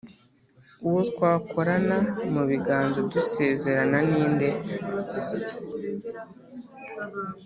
[0.87, 1.97] uwo twakorana
[2.33, 4.49] mu biganza dusezerana ni nde’